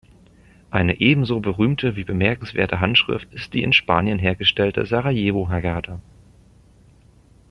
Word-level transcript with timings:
Eine 0.71 0.99
ebenso 0.99 1.41
berühmte 1.41 1.95
wie 1.95 2.03
bemerkenswerte 2.03 2.79
Handschrift 2.79 3.31
ist 3.35 3.53
die 3.53 3.61
in 3.61 3.71
Spanien 3.71 4.17
hergestellte 4.17 4.87
Sarajevo-Haggada. 4.87 6.01